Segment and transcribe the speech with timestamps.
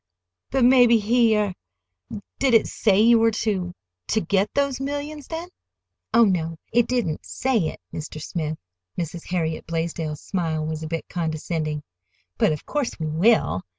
[0.49, 5.49] "But maybe he—er—Did it say you were to—to get those millions then?"
[6.11, 8.19] "Oh, no, it didn't say it, Mr.
[8.19, 8.57] Smith."
[8.97, 9.27] Mrs.
[9.27, 11.83] Harriet Blaisdell's smile was a bit condescending.
[12.39, 13.61] "But of course we will.